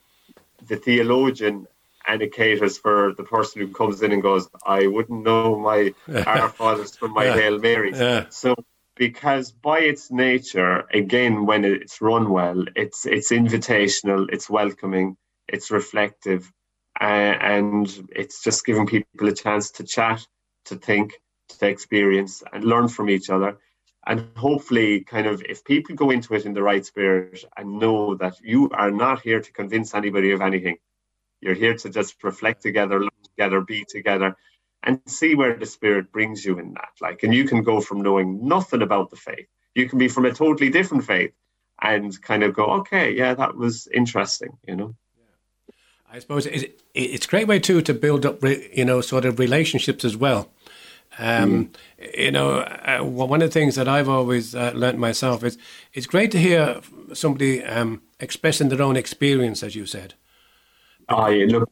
the 0.68 0.76
theologian 0.76 1.68
and 2.08 2.22
it 2.22 2.34
caters 2.34 2.78
for 2.78 3.14
the 3.18 3.24
person 3.24 3.62
who 3.62 3.70
comes 3.70 4.04
in 4.04 4.12
and 4.12 4.22
goes, 4.22 4.48
I 4.66 4.86
wouldn't 4.86 5.24
know 5.24 5.58
my 5.58 5.96
Our 6.28 6.50
Fathers 6.50 6.96
from 6.96 7.14
my 7.14 7.26
yeah. 7.26 7.34
Hail 7.34 7.60
Marys. 7.60 8.00
Yeah. 8.00 8.26
So 8.30 8.54
because 8.96 9.52
by 9.52 9.80
its 9.80 10.12
nature, 10.12 10.86
again, 10.94 11.46
when 11.46 11.66
it's 11.66 12.02
run 12.02 12.30
well, 12.30 12.64
it's 12.76 13.06
it's 13.06 13.32
invitational, 13.32 14.28
it's 14.32 14.50
welcoming, 14.50 15.18
it's 15.48 15.72
reflective, 15.72 16.52
uh, 17.00 17.04
and 17.04 18.08
it's 18.16 18.44
just 18.44 18.66
giving 18.66 18.88
people 18.88 19.28
a 19.28 19.34
chance 19.34 19.72
to 19.72 19.84
chat, 19.84 20.26
to 20.66 20.76
think, 20.76 21.14
to 21.50 21.68
experience, 21.68 22.42
and 22.54 22.64
learn 22.64 22.88
from 22.88 23.10
each 23.10 23.30
other. 23.30 23.58
And 24.08 24.30
hopefully, 24.38 25.02
kind 25.02 25.28
of, 25.28 25.42
if 25.42 25.66
people 25.66 25.96
go 25.96 26.12
into 26.12 26.36
it 26.36 26.46
in 26.46 26.54
the 26.54 26.64
right 26.64 26.86
spirit 26.86 27.44
and 27.58 27.80
know 27.80 28.16
that 28.16 28.40
you 28.42 28.70
are 28.70 28.92
not 28.92 29.22
here 29.22 29.42
to 29.42 29.52
convince 29.52 29.96
anybody 29.96 30.32
of 30.32 30.42
anything, 30.42 30.78
you're 31.42 31.56
here 31.56 31.76
to 31.76 31.90
just 31.90 32.24
reflect 32.24 32.62
together, 32.62 33.00
look 33.02 33.14
together, 33.24 33.62
be 33.62 33.84
together, 33.84 34.36
and 34.86 35.02
see 35.08 35.36
where 35.36 35.58
the 35.58 35.66
spirit 35.66 36.12
brings 36.12 36.46
you 36.46 36.60
in 36.60 36.74
that. 36.74 36.90
Like, 37.02 37.24
and 37.24 37.34
you 37.34 37.46
can 37.46 37.64
go 37.64 37.82
from 37.82 38.02
knowing 38.02 38.48
nothing 38.48 38.82
about 38.82 39.10
the 39.10 39.16
faith, 39.16 39.48
you 39.74 39.90
can 39.90 40.00
be 40.00 40.08
from 40.08 40.26
a 40.26 40.34
totally 40.34 40.70
different 40.70 41.06
faith, 41.06 41.34
and 41.82 42.20
kind 42.22 42.44
of 42.44 42.54
go, 42.54 42.66
okay, 42.80 43.12
yeah, 43.14 43.34
that 43.34 43.58
was 43.58 43.88
interesting, 43.94 44.58
you 44.68 44.76
know. 44.76 44.96
I 46.10 46.20
suppose 46.20 46.46
it's 46.94 47.26
a 47.26 47.30
great 47.30 47.48
way 47.48 47.60
too 47.60 47.82
to 47.82 47.94
build 47.94 48.26
up, 48.26 48.42
you 48.44 48.86
know, 48.86 49.02
sort 49.02 49.26
of 49.26 49.38
relationships 49.38 50.06
as 50.06 50.16
well. 50.16 50.50
Um, 51.18 51.72
mm. 52.00 52.18
You 52.18 52.32
know, 52.32 52.60
uh, 52.60 53.00
one 53.00 53.42
of 53.42 53.50
the 53.50 53.54
things 53.54 53.76
that 53.76 53.88
I've 53.88 54.08
always 54.08 54.56
uh, 54.56 54.72
learned 54.74 55.00
myself 55.00 55.44
is 55.44 55.58
it's 55.94 56.08
great 56.08 56.32
to 56.32 56.40
hear 56.40 56.80
somebody 57.14 57.64
um, 57.64 58.02
expressing 58.20 58.70
their 58.70 58.82
own 58.82 58.96
experience, 58.96 59.64
as 59.64 59.76
you 59.76 59.86
said. 59.86 60.14
Oh, 61.10 61.28
yeah, 61.28 61.48
look, 61.48 61.70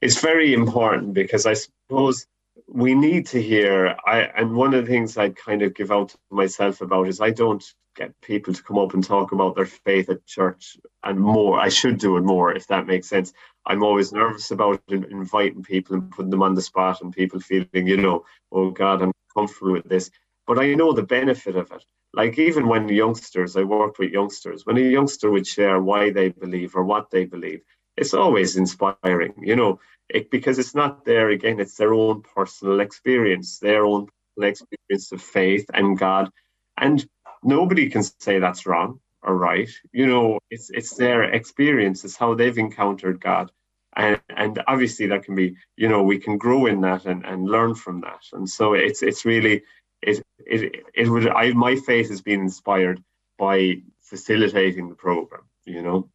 it's 0.00 0.20
very 0.20 0.52
important 0.52 1.14
because 1.14 1.46
I 1.46 1.54
suppose 1.54 2.26
we 2.68 2.94
need 2.94 3.26
to 3.28 3.40
hear. 3.40 3.96
I 4.04 4.20
and 4.22 4.54
one 4.54 4.74
of 4.74 4.84
the 4.84 4.90
things 4.90 5.16
I 5.16 5.30
kind 5.30 5.62
of 5.62 5.74
give 5.74 5.92
out 5.92 6.10
to 6.10 6.18
myself 6.30 6.80
about 6.80 7.08
is 7.08 7.20
I 7.20 7.30
don't 7.30 7.64
get 7.96 8.20
people 8.20 8.52
to 8.52 8.62
come 8.62 8.78
up 8.78 8.94
and 8.94 9.02
talk 9.02 9.32
about 9.32 9.56
their 9.56 9.66
faith 9.66 10.10
at 10.10 10.26
church 10.26 10.76
and 11.02 11.18
more. 11.18 11.58
I 11.58 11.68
should 11.68 11.98
do 11.98 12.16
it 12.16 12.22
more, 12.22 12.52
if 12.54 12.66
that 12.66 12.86
makes 12.86 13.08
sense. 13.08 13.32
I'm 13.64 13.82
always 13.82 14.12
nervous 14.12 14.50
about 14.50 14.82
inviting 14.88 15.62
people 15.62 15.96
and 15.96 16.10
putting 16.10 16.30
them 16.30 16.42
on 16.42 16.54
the 16.54 16.62
spot 16.62 17.00
and 17.00 17.12
people 17.12 17.40
feeling, 17.40 17.86
you 17.86 17.96
know, 17.96 18.24
oh 18.52 18.70
God, 18.70 19.02
I'm 19.02 19.12
comfortable 19.34 19.72
with 19.72 19.88
this. 19.88 20.10
But 20.46 20.58
I 20.58 20.74
know 20.74 20.92
the 20.92 21.02
benefit 21.02 21.56
of 21.56 21.72
it. 21.72 21.84
Like 22.12 22.38
even 22.38 22.68
when 22.68 22.88
youngsters, 22.88 23.56
I 23.56 23.62
worked 23.62 23.98
with 23.98 24.12
youngsters, 24.12 24.64
when 24.64 24.76
a 24.76 24.80
youngster 24.80 25.30
would 25.30 25.46
share 25.46 25.80
why 25.80 26.10
they 26.10 26.28
believe 26.28 26.76
or 26.76 26.84
what 26.84 27.10
they 27.10 27.24
believe, 27.24 27.62
it's 27.96 28.14
always 28.14 28.56
inspiring, 28.56 29.34
you 29.40 29.56
know, 29.56 29.80
it, 30.08 30.30
because 30.30 30.58
it's 30.58 30.74
not 30.74 31.04
there 31.04 31.30
again, 31.30 31.60
it's 31.60 31.76
their 31.76 31.94
own 31.94 32.22
personal 32.22 32.80
experience, 32.80 33.58
their 33.58 33.84
own 33.84 34.08
experience 34.40 35.12
of 35.12 35.22
faith 35.22 35.66
and 35.72 35.98
God. 35.98 36.30
And 36.76 37.06
nobody 37.42 37.88
can 37.90 38.02
say 38.02 38.38
that's 38.38 38.66
wrong 38.66 39.00
or 39.22 39.36
right. 39.36 39.70
You 39.92 40.06
know, 40.06 40.38
it's 40.50 40.70
it's 40.70 40.94
their 40.94 41.24
experience, 41.24 42.04
it's 42.04 42.16
how 42.16 42.34
they've 42.34 42.58
encountered 42.58 43.20
God. 43.20 43.50
And 43.94 44.20
and 44.28 44.62
obviously 44.66 45.06
that 45.06 45.24
can 45.24 45.34
be, 45.34 45.56
you 45.76 45.88
know, 45.88 46.02
we 46.02 46.18
can 46.18 46.38
grow 46.38 46.66
in 46.66 46.82
that 46.82 47.06
and, 47.06 47.24
and 47.24 47.48
learn 47.48 47.74
from 47.74 48.02
that. 48.02 48.22
And 48.32 48.48
so 48.48 48.74
it's 48.74 49.02
it's 49.02 49.24
really 49.24 49.62
it 50.02 50.22
it 50.38 50.84
it 50.94 51.08
would 51.08 51.28
I 51.28 51.52
my 51.52 51.76
faith 51.76 52.08
has 52.10 52.22
been 52.22 52.40
inspired 52.40 53.02
by 53.38 53.82
facilitating 54.02 54.88
the 54.88 54.94
program, 54.94 55.42
you 55.64 55.82
know. 55.82 56.08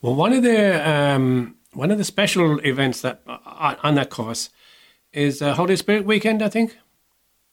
Well 0.00 0.14
one 0.14 0.32
of 0.32 0.42
the 0.42 0.90
um 0.90 1.56
one 1.76 1.90
of 1.90 1.98
the 1.98 2.04
special 2.04 2.58
events 2.60 3.02
that 3.02 3.20
uh, 3.26 3.74
on 3.82 3.94
that 3.96 4.10
course 4.10 4.50
is 5.12 5.42
uh, 5.42 5.54
Holy 5.54 5.76
Spirit 5.76 6.06
weekend, 6.06 6.42
I 6.42 6.48
think. 6.48 6.76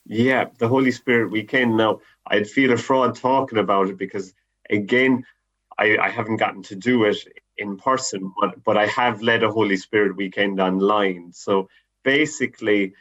Yeah, 0.06 0.46
the 0.58 0.68
Holy 0.68 0.92
Spirit 0.92 1.32
weekend. 1.32 1.78
Now, 1.78 2.00
I'd 2.28 2.50
feel 2.50 2.72
a 2.72 2.78
fraud 2.78 3.16
talking 3.16 3.60
about 3.60 3.90
it 3.90 3.98
because, 3.98 4.34
again, 4.70 5.26
I, 5.78 5.98
I 5.98 6.10
haven't 6.10 6.38
gotten 6.38 6.64
to 6.64 6.76
do 6.76 7.04
it 7.04 7.18
in 7.58 7.78
person, 7.78 8.34
but, 8.40 8.64
but 8.64 8.78
I 8.78 8.88
have 8.88 9.22
led 9.22 9.44
a 9.44 9.52
Holy 9.52 9.78
Spirit 9.78 10.16
weekend 10.16 10.60
online. 10.60 11.32
So 11.34 11.70
basically, 12.04 12.94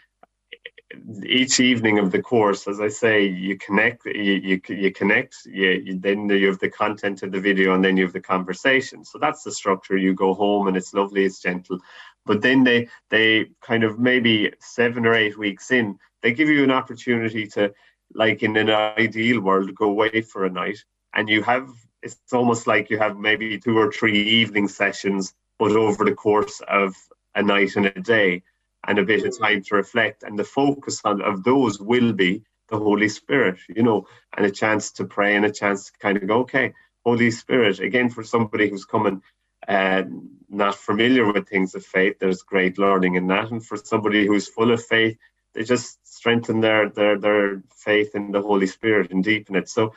each 1.24 1.60
evening 1.60 1.98
of 1.98 2.10
the 2.10 2.22
course, 2.22 2.66
as 2.66 2.80
I 2.80 2.88
say, 2.88 3.24
you 3.26 3.56
connect, 3.58 4.04
you 4.06 4.34
you, 4.34 4.60
you 4.68 4.92
connect, 4.92 5.36
you, 5.46 5.70
you, 5.70 5.98
then 5.98 6.28
you 6.28 6.46
have 6.48 6.58
the 6.58 6.70
content 6.70 7.22
of 7.22 7.32
the 7.32 7.40
video, 7.40 7.74
and 7.74 7.84
then 7.84 7.96
you 7.96 8.04
have 8.04 8.12
the 8.12 8.20
conversation. 8.20 9.04
So 9.04 9.18
that's 9.18 9.42
the 9.42 9.52
structure. 9.52 9.96
You 9.96 10.14
go 10.14 10.34
home, 10.34 10.68
and 10.68 10.76
it's 10.76 10.94
lovely, 10.94 11.24
it's 11.24 11.40
gentle. 11.40 11.78
But 12.24 12.42
then 12.42 12.64
they 12.64 12.88
they 13.10 13.50
kind 13.60 13.84
of 13.84 13.98
maybe 13.98 14.52
seven 14.60 15.06
or 15.06 15.14
eight 15.14 15.38
weeks 15.38 15.70
in, 15.70 15.98
they 16.22 16.32
give 16.32 16.48
you 16.48 16.64
an 16.64 16.70
opportunity 16.70 17.46
to, 17.48 17.72
like 18.14 18.42
in 18.42 18.56
an 18.56 18.70
ideal 18.70 19.40
world, 19.40 19.74
go 19.74 19.90
away 19.90 20.22
for 20.22 20.44
a 20.44 20.50
night, 20.50 20.78
and 21.14 21.28
you 21.28 21.42
have 21.42 21.68
it's 22.02 22.32
almost 22.32 22.66
like 22.66 22.90
you 22.90 22.98
have 22.98 23.16
maybe 23.16 23.58
two 23.58 23.78
or 23.78 23.90
three 23.90 24.20
evening 24.20 24.68
sessions, 24.68 25.34
but 25.58 25.72
over 25.72 26.04
the 26.04 26.14
course 26.14 26.60
of 26.68 26.94
a 27.34 27.42
night 27.42 27.76
and 27.76 27.86
a 27.86 28.00
day, 28.00 28.42
and 28.86 28.98
a 28.98 29.04
bit 29.04 29.24
of 29.24 29.38
time 29.38 29.62
to 29.62 29.76
reflect. 29.76 30.22
And 30.22 30.38
the 30.38 30.44
focus 30.44 31.00
on, 31.04 31.22
of 31.22 31.44
those 31.44 31.80
will 31.80 32.12
be 32.12 32.42
the 32.68 32.78
Holy 32.78 33.08
Spirit, 33.08 33.58
you 33.68 33.82
know, 33.82 34.06
and 34.36 34.46
a 34.46 34.50
chance 34.50 34.90
to 34.92 35.04
pray 35.04 35.36
and 35.36 35.44
a 35.44 35.52
chance 35.52 35.86
to 35.86 35.92
kind 35.98 36.16
of 36.16 36.26
go, 36.26 36.40
okay, 36.40 36.72
Holy 37.04 37.30
Spirit, 37.30 37.80
again, 37.80 38.10
for 38.10 38.22
somebody 38.22 38.68
who's 38.68 38.84
coming 38.84 39.22
uh, 39.68 40.02
not 40.48 40.74
familiar 40.74 41.30
with 41.30 41.48
things 41.48 41.74
of 41.74 41.84
faith, 41.84 42.18
there's 42.18 42.42
great 42.42 42.78
learning 42.78 43.14
in 43.14 43.26
that. 43.28 43.50
And 43.50 43.64
for 43.64 43.76
somebody 43.76 44.26
who's 44.26 44.48
full 44.48 44.72
of 44.72 44.84
faith, 44.84 45.16
they 45.54 45.64
just 45.64 45.98
strengthen 46.06 46.60
their 46.60 46.88
their 46.88 47.18
their 47.18 47.62
faith 47.76 48.14
in 48.14 48.32
the 48.32 48.40
Holy 48.40 48.66
Spirit 48.66 49.12
and 49.12 49.22
deepen 49.22 49.54
it. 49.54 49.68
So 49.68 49.92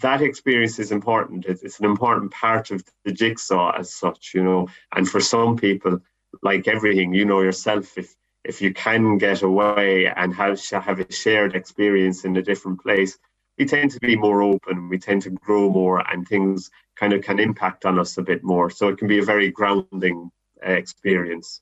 that 0.00 0.22
experience 0.22 0.78
is 0.78 0.92
important. 0.92 1.46
It's, 1.46 1.62
it's 1.62 1.80
an 1.80 1.86
important 1.86 2.30
part 2.30 2.70
of 2.70 2.84
the 3.04 3.12
jigsaw 3.12 3.72
as 3.76 3.92
such, 3.92 4.32
you 4.34 4.44
know. 4.44 4.68
And 4.94 5.08
for 5.08 5.20
some 5.20 5.56
people, 5.56 6.00
like 6.42 6.68
everything, 6.68 7.14
you 7.14 7.24
know 7.24 7.40
yourself, 7.40 7.96
if 7.96 8.14
if 8.44 8.62
you 8.62 8.72
can 8.72 9.18
get 9.18 9.42
away 9.42 10.06
and 10.06 10.34
have 10.34 10.60
have 10.70 11.00
a 11.00 11.12
shared 11.12 11.54
experience 11.54 12.24
in 12.24 12.36
a 12.36 12.42
different 12.42 12.80
place, 12.82 13.18
we 13.58 13.64
tend 13.64 13.90
to 13.90 14.00
be 14.00 14.16
more 14.16 14.42
open. 14.42 14.88
We 14.88 14.98
tend 14.98 15.22
to 15.22 15.30
grow 15.30 15.68
more, 15.70 16.00
and 16.10 16.26
things 16.26 16.70
kind 16.96 17.12
of 17.12 17.22
can 17.22 17.38
impact 17.38 17.84
on 17.84 17.98
us 17.98 18.16
a 18.18 18.22
bit 18.22 18.42
more. 18.42 18.70
So 18.70 18.88
it 18.88 18.98
can 18.98 19.08
be 19.08 19.18
a 19.18 19.24
very 19.24 19.50
grounding 19.50 20.30
uh, 20.66 20.72
experience. 20.72 21.60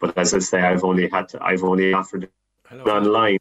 But 0.00 0.16
as 0.16 0.34
I 0.34 0.38
say, 0.40 0.60
I've 0.60 0.84
only 0.84 1.08
had 1.08 1.28
to, 1.30 1.42
I've 1.42 1.62
only 1.62 1.92
offered 1.92 2.28
Hello. 2.68 2.84
online. 2.84 3.38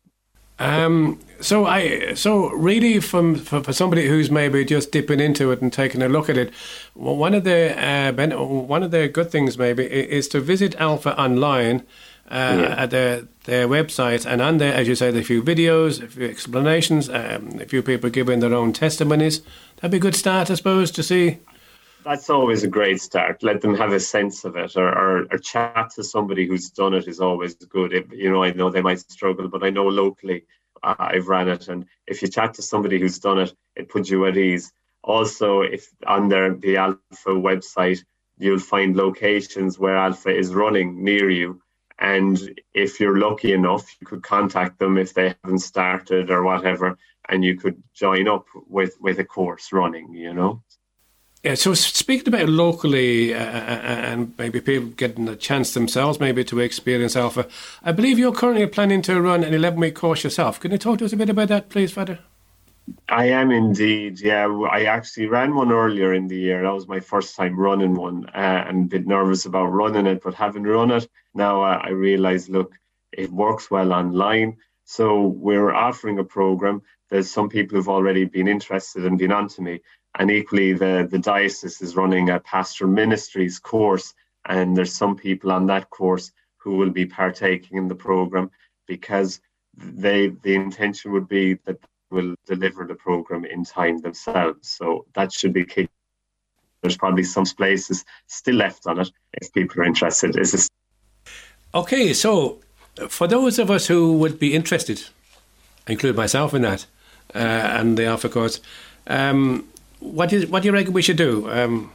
Um, 0.60 1.20
so 1.40 1.66
I 1.66 2.14
so 2.14 2.52
really 2.52 3.00
from 3.00 3.36
for, 3.36 3.64
for, 3.64 3.74
somebody 3.74 4.08
who's 4.08 4.30
maybe 4.30 4.64
just 4.64 4.92
dipping 4.92 5.20
into 5.20 5.52
it 5.52 5.60
and 5.60 5.74
taking 5.74 6.04
a 6.04 6.10
look 6.10 6.30
at 6.30 6.38
it, 6.38 6.54
one 6.94 7.34
of 7.34 7.44
the 7.46 7.76
uh, 7.84 8.12
one 8.14 8.84
of 8.84 8.92
the 8.92 9.08
good 9.08 9.32
things 9.32 9.58
maybe 9.58 9.86
is 9.86 10.28
to 10.30 10.40
visit 10.40 10.76
Alpha 10.76 11.20
online. 11.20 11.84
Uh, 12.32 12.60
yeah. 12.62 12.84
at 12.84 12.92
their 12.92 13.28
their 13.44 13.68
website, 13.68 14.26
and 14.26 14.42
on 14.42 14.58
there, 14.58 14.74
as 14.74 14.88
you 14.88 14.96
said, 14.96 15.18
a 15.18 15.24
few 15.24 15.44
videos, 15.44 16.02
a 16.02 16.08
few 16.08 16.26
explanations, 16.26 17.10
um, 17.10 17.60
a 17.60 17.66
few 17.66 17.82
people 17.82 18.10
giving 18.10 18.40
their 18.40 18.54
own 18.54 18.72
testimonies. 18.72 19.42
That'd 19.76 19.92
be 19.92 19.98
a 19.98 20.00
good 20.00 20.16
start, 20.16 20.50
I 20.50 20.54
suppose, 20.54 20.92
to 20.92 21.04
see 21.04 21.40
that's 22.04 22.30
always 22.30 22.64
a 22.64 22.68
great 22.68 23.02
start. 23.02 23.44
Let 23.44 23.62
them 23.62 23.76
have 23.76 23.92
a 23.92 24.00
sense 24.00 24.44
of 24.44 24.56
it, 24.56 24.76
or, 24.76 24.88
or, 24.88 25.28
or 25.32 25.38
chat 25.38 25.92
to 25.96 26.04
somebody 26.04 26.48
who's 26.48 26.70
done 26.70 26.94
it 26.94 27.08
is 27.08 27.20
always 27.20 27.56
good. 27.56 27.94
If, 27.94 28.12
you 28.12 28.32
know, 28.32 28.44
I 28.44 28.52
know 28.52 28.70
they 28.70 28.82
might 28.82 29.00
struggle, 29.00 29.48
but 29.48 29.64
I 29.64 29.70
know 29.70 29.88
locally 29.88 30.46
uh, 30.84 30.96
I've 30.98 31.28
ran 31.28 31.48
it, 31.48 31.68
and 31.68 31.86
if 32.08 32.22
you 32.22 32.28
chat 32.28 32.54
to 32.56 32.62
somebody 32.62 33.00
who's 33.00 33.20
done 33.20 33.40
it, 33.40 33.54
it 33.76 33.90
puts 33.90 34.10
you 34.10 34.26
at 34.26 34.38
ease. 34.38 34.72
Also, 35.04 35.62
if 35.62 35.88
on 36.06 36.30
their 36.30 36.54
the 36.54 36.78
Alpha 36.78 37.30
website, 37.30 38.04
you'll 38.38 38.60
find 38.60 38.96
locations 38.96 39.80
where 39.80 39.98
Alpha 39.98 40.36
is 40.36 40.54
running 40.54 41.04
near 41.04 41.30
you, 41.30 41.62
and 42.02 42.60
if 42.74 43.00
you're 43.00 43.20
lucky 43.20 43.54
enough, 43.54 43.96
you 44.02 44.08
could 44.08 44.24
contact 44.24 44.80
them 44.80 44.98
if 44.98 45.14
they 45.14 45.36
haven't 45.44 45.60
started 45.60 46.32
or 46.32 46.44
whatever, 46.44 46.98
and 47.30 47.46
you 47.46 47.56
could 47.56 47.82
join 47.94 48.28
up 48.28 48.48
with 48.68 48.98
with 49.00 49.20
a 49.20 49.24
course 49.24 49.72
running. 49.72 50.14
You 50.14 50.34
know. 50.34 50.64
Yeah, 51.44 51.56
so 51.56 51.74
speaking 51.74 52.28
about 52.28 52.50
locally 52.50 53.34
uh, 53.34 53.40
uh, 53.40 53.44
uh, 53.44 54.02
and 54.12 54.34
maybe 54.38 54.62
people 54.62 54.90
getting 54.90 55.28
a 55.28 55.36
chance 55.36 55.74
themselves 55.74 56.20
maybe 56.20 56.44
to 56.44 56.60
experience 56.60 57.16
Alpha, 57.16 57.48
I 57.82 57.94
believe 57.94 58.20
you're 58.20 58.32
currently 58.32 58.68
planning 58.68 59.02
to 59.04 59.20
run 59.20 59.44
an 59.44 59.52
11 59.52 59.80
week 59.80 59.96
course 59.96 60.24
yourself. 60.24 60.60
Can 60.60 60.72
you 60.72 60.78
talk 60.78 61.00
to 61.00 61.06
us 61.06 61.14
a 61.14 61.18
bit 61.18 61.32
about 61.32 61.48
that, 61.48 61.70
please, 61.70 61.92
Father? 61.92 62.20
I 63.10 63.26
am 63.26 63.52
indeed. 63.52 64.20
Yeah, 64.20 64.48
I 64.72 64.84
actually 64.84 65.28
ran 65.28 65.56
one 65.56 65.72
earlier 65.72 66.14
in 66.14 66.28
the 66.28 66.38
year. 66.38 66.64
That 66.64 66.74
was 66.74 66.88
my 66.88 67.00
first 67.00 67.36
time 67.36 67.60
running 67.60 67.96
one, 67.96 68.26
uh, 68.28 68.66
and 68.68 68.86
a 68.86 68.88
bit 68.88 69.08
nervous 69.08 69.46
about 69.46 69.68
running 69.68 70.08
it. 70.08 70.22
But 70.24 70.34
having 70.34 70.64
run 70.64 70.92
it 70.92 71.08
now, 71.34 71.62
uh, 71.62 71.80
I 71.84 71.90
realise, 71.90 72.50
look, 72.50 72.74
it 73.12 73.32
works 73.32 73.70
well 73.70 73.94
online. 73.94 74.58
So 74.86 75.28
we're 75.28 75.74
offering 75.74 76.20
a 76.20 76.24
program. 76.24 76.82
There's 77.10 77.30
some 77.30 77.50
people 77.50 77.78
who've 77.78 77.90
already 77.90 78.26
been 78.26 78.48
interested 78.48 79.06
and 79.06 79.18
been 79.18 79.32
on 79.32 79.48
to 79.50 79.62
me, 79.62 79.82
and 80.18 80.32
equally, 80.32 80.74
the, 80.74 81.08
the 81.10 81.20
diocese 81.20 81.82
is 81.82 81.96
running 81.96 82.30
a 82.30 82.40
pastoral 82.40 82.92
ministries 82.92 83.60
course, 83.60 84.14
and 84.46 84.76
there's 84.76 84.94
some 84.94 85.16
people 85.16 85.52
on 85.52 85.68
that 85.68 85.90
course 85.90 86.32
who 86.58 86.78
will 86.78 86.92
be 86.92 87.06
partaking 87.06 87.78
in 87.78 87.88
the 87.88 87.96
program 87.96 88.50
because 88.88 89.40
they 89.76 90.28
the 90.28 90.54
intention 90.54 91.12
would 91.12 91.28
be 91.28 91.54
that 91.66 91.78
will 92.12 92.36
deliver 92.46 92.86
the 92.86 92.96
program 92.96 93.46
in 93.46 93.64
time 93.64 94.00
themselves. 94.00 94.70
So 94.70 95.06
that 95.14 95.32
should 95.34 95.54
be 95.54 95.66
key. 95.66 95.88
there's 96.82 96.98
probably 96.98 97.24
some 97.24 97.46
places 97.46 98.06
still 98.28 98.56
left 98.56 98.88
on 98.88 99.00
it 99.00 99.12
if 99.34 99.54
people 99.54 99.82
are 99.82 99.86
interested. 99.86 100.38
Is 100.38 100.52
this? 100.52 100.70
Okay, 101.74 102.14
so 102.14 102.60
for 103.08 103.28
those 103.28 103.60
of 103.60 103.72
us 103.72 103.88
who 103.88 104.18
would 104.18 104.40
be 104.40 104.54
interested, 104.54 105.04
include 105.88 106.16
myself 106.16 106.54
in 106.54 106.64
that, 106.64 106.86
uh, 107.34 107.38
and 107.38 107.98
the 107.98 108.06
Alpha 108.06 108.30
course, 108.30 108.60
um, 109.08 109.68
what, 110.00 110.34
is, 110.34 110.48
what 110.48 110.64
do 110.64 110.68
you 110.68 110.74
reckon 110.74 110.94
we 110.94 111.02
should 111.02 111.18
do? 111.18 111.50
Um, 111.50 111.92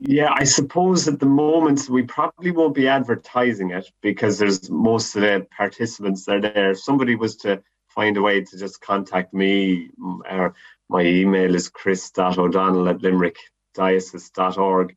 yeah, 0.00 0.32
I 0.32 0.44
suppose 0.44 1.06
at 1.06 1.20
the 1.20 1.26
moment 1.26 1.88
we 1.90 2.02
probably 2.02 2.50
won't 2.50 2.74
be 2.74 2.88
advertising 2.88 3.70
it 3.70 3.90
because 4.00 4.38
there's 4.38 4.70
most 4.70 5.14
of 5.14 5.20
the 5.20 5.46
participants 5.54 6.26
are 6.26 6.40
there. 6.40 6.70
If 6.70 6.80
somebody 6.80 7.16
was 7.16 7.36
to 7.36 7.62
find 7.94 8.16
a 8.16 8.22
way 8.22 8.42
to 8.42 8.58
just 8.58 8.80
contact 8.80 9.34
me, 9.34 9.90
or 10.30 10.54
my 10.88 11.02
email 11.02 11.54
is 11.54 11.68
chris.o'donnell 11.68 12.88
at 12.88 12.98
limerickdiocese.org. 12.98 14.96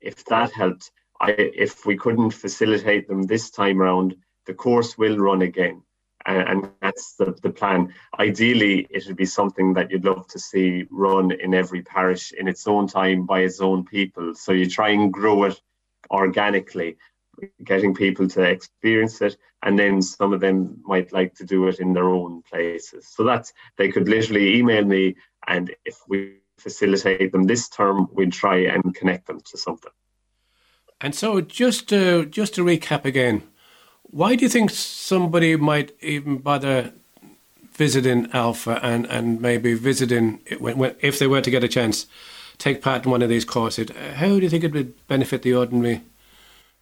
If 0.00 0.24
that 0.26 0.52
helped, 0.52 0.90
I, 1.20 1.30
if 1.32 1.86
we 1.86 1.96
couldn't 1.96 2.30
facilitate 2.30 3.08
them 3.08 3.22
this 3.22 3.50
time 3.50 3.80
around, 3.80 4.16
the 4.46 4.54
course 4.54 4.98
will 4.98 5.16
run 5.16 5.42
again 5.42 5.82
and 6.26 6.70
that's 6.80 7.14
the, 7.14 7.36
the 7.42 7.50
plan. 7.50 7.92
Ideally, 8.18 8.86
it 8.90 9.06
would 9.06 9.16
be 9.16 9.26
something 9.26 9.74
that 9.74 9.90
you'd 9.90 10.04
love 10.04 10.26
to 10.28 10.38
see 10.38 10.86
run 10.90 11.32
in 11.32 11.54
every 11.54 11.82
parish 11.82 12.32
in 12.32 12.48
its 12.48 12.66
own 12.66 12.86
time 12.86 13.26
by 13.26 13.40
its 13.40 13.60
own 13.60 13.84
people. 13.84 14.34
So 14.34 14.52
you 14.52 14.68
try 14.68 14.90
and 14.90 15.12
grow 15.12 15.44
it 15.44 15.60
organically, 16.10 16.96
getting 17.64 17.94
people 17.94 18.28
to 18.28 18.42
experience 18.42 19.20
it, 19.20 19.36
and 19.62 19.78
then 19.78 20.02
some 20.02 20.32
of 20.32 20.40
them 20.40 20.80
might 20.84 21.12
like 21.12 21.34
to 21.36 21.44
do 21.44 21.68
it 21.68 21.80
in 21.80 21.92
their 21.92 22.08
own 22.08 22.42
places. 22.42 23.08
So 23.08 23.24
that's 23.24 23.52
they 23.76 23.90
could 23.90 24.08
literally 24.08 24.56
email 24.56 24.84
me, 24.84 25.16
and 25.46 25.74
if 25.84 25.98
we 26.08 26.38
facilitate 26.58 27.32
them 27.32 27.44
this 27.44 27.68
term, 27.68 28.08
we'd 28.12 28.32
try 28.32 28.58
and 28.58 28.94
connect 28.94 29.26
them 29.26 29.40
to 29.40 29.58
something. 29.58 29.92
And 31.00 31.14
so, 31.14 31.40
just 31.40 31.88
to 31.88 32.26
just 32.26 32.54
to 32.54 32.64
recap 32.64 33.04
again 33.04 33.42
why 34.14 34.36
do 34.36 34.44
you 34.44 34.48
think 34.48 34.70
somebody 34.70 35.56
might 35.56 35.90
even 36.00 36.38
bother 36.38 36.92
visiting 37.72 38.30
Alpha 38.32 38.78
and, 38.80 39.06
and 39.06 39.40
maybe 39.40 39.74
visiting, 39.74 40.38
when, 40.60 40.78
when, 40.78 40.94
if 41.00 41.18
they 41.18 41.26
were 41.26 41.40
to 41.40 41.50
get 41.50 41.64
a 41.64 41.68
chance, 41.68 42.06
take 42.56 42.80
part 42.80 43.04
in 43.04 43.10
one 43.10 43.22
of 43.22 43.28
these 43.28 43.44
courses? 43.44 43.88
How 44.14 44.28
do 44.28 44.38
you 44.38 44.48
think 44.48 44.62
it 44.62 44.72
would 44.72 45.06
benefit 45.08 45.42
the 45.42 45.54
ordinary? 45.54 46.02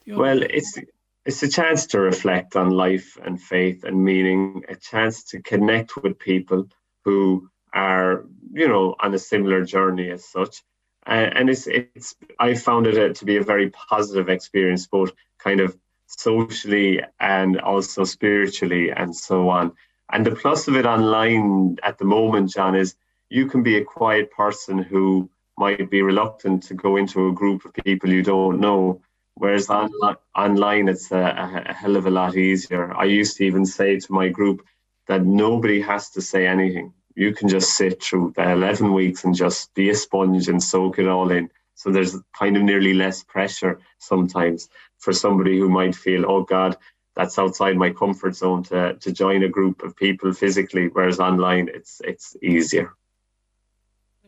Well, 0.07 0.41
it's 0.43 0.77
it's 1.25 1.43
a 1.43 1.47
chance 1.47 1.87
to 1.87 1.99
reflect 2.01 2.55
on 2.55 2.69
life 2.71 3.17
and 3.23 3.41
faith 3.41 3.83
and 3.85 4.03
meaning, 4.03 4.63
a 4.67 4.75
chance 4.75 5.23
to 5.25 5.41
connect 5.41 5.95
with 5.95 6.19
people 6.19 6.67
who 7.05 7.49
are, 7.73 8.25
you 8.51 8.67
know, 8.67 8.95
on 8.99 9.13
a 9.13 9.19
similar 9.19 9.63
journey 9.65 10.09
as 10.11 10.25
such. 10.25 10.61
and 11.05 11.49
it's 11.49 11.67
it's 11.67 12.15
I 12.39 12.55
found 12.55 12.87
it 12.87 13.15
to 13.15 13.25
be 13.25 13.37
a 13.37 13.43
very 13.43 13.69
positive 13.69 14.29
experience, 14.29 14.87
both 14.87 15.11
kind 15.39 15.59
of 15.59 15.77
socially 16.07 17.01
and 17.19 17.59
also 17.59 18.03
spiritually 18.03 18.91
and 18.91 19.15
so 19.15 19.49
on. 19.49 19.73
And 20.11 20.25
the 20.25 20.35
plus 20.35 20.67
of 20.67 20.75
it 20.75 20.85
online 20.85 21.77
at 21.83 21.97
the 21.97 22.05
moment, 22.05 22.51
John, 22.51 22.75
is 22.75 22.95
you 23.29 23.47
can 23.47 23.63
be 23.63 23.77
a 23.77 23.83
quiet 23.83 24.31
person 24.31 24.77
who 24.77 25.29
might 25.57 25.89
be 25.89 26.01
reluctant 26.01 26.63
to 26.63 26.73
go 26.73 26.97
into 26.97 27.27
a 27.27 27.33
group 27.33 27.65
of 27.65 27.73
people 27.73 28.09
you 28.09 28.21
don't 28.23 28.59
know. 28.59 29.01
Whereas 29.35 29.69
on, 29.69 29.91
online, 30.35 30.87
it's 30.87 31.11
a, 31.11 31.63
a 31.67 31.73
hell 31.73 31.95
of 31.95 32.05
a 32.05 32.11
lot 32.11 32.37
easier. 32.37 32.93
I 32.95 33.05
used 33.05 33.37
to 33.37 33.45
even 33.45 33.65
say 33.65 33.99
to 33.99 34.13
my 34.13 34.29
group 34.29 34.63
that 35.07 35.25
nobody 35.25 35.81
has 35.81 36.11
to 36.11 36.21
say 36.21 36.47
anything. 36.47 36.93
You 37.15 37.33
can 37.33 37.47
just 37.47 37.75
sit 37.75 38.01
through 38.01 38.33
the 38.35 38.51
11 38.51 38.93
weeks 38.93 39.23
and 39.23 39.35
just 39.35 39.73
be 39.73 39.89
a 39.89 39.95
sponge 39.95 40.47
and 40.47 40.61
soak 40.61 40.99
it 40.99 41.07
all 41.07 41.31
in. 41.31 41.49
So 41.75 41.91
there's 41.91 42.15
kind 42.37 42.55
of 42.55 42.63
nearly 42.63 42.93
less 42.93 43.23
pressure 43.23 43.79
sometimes 43.97 44.69
for 44.99 45.13
somebody 45.13 45.59
who 45.59 45.69
might 45.69 45.95
feel, 45.95 46.29
oh 46.29 46.43
God, 46.43 46.77
that's 47.15 47.37
outside 47.37 47.75
my 47.77 47.91
comfort 47.91 48.35
zone 48.35 48.63
to, 48.63 48.95
to 48.95 49.11
join 49.11 49.43
a 49.43 49.49
group 49.49 49.83
of 49.83 49.95
people 49.95 50.33
physically, 50.33 50.87
whereas 50.87 51.19
online 51.19 51.69
it's 51.73 52.01
it's 52.03 52.35
easier. 52.41 52.93